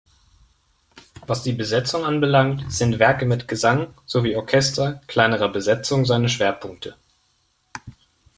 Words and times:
Was 1.27 1.43
die 1.43 1.53
Besetzung 1.53 2.05
anbelangt, 2.05 2.65
sind 2.73 2.97
Werke 2.97 3.27
mit 3.27 3.47
Gesang 3.47 3.93
sowie 4.07 4.35
Orchester 4.35 4.99
kleinerer 5.05 5.47
Besetzung 5.49 6.07
seine 6.07 6.27
Schwerpunkte. 6.27 6.95